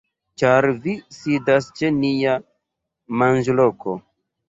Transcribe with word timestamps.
Ĉar 0.41 0.67
vi 0.85 0.95
sidas 1.19 1.69
ĉe 1.81 1.93
nia 2.01 2.35
manĝloko! 3.23 4.01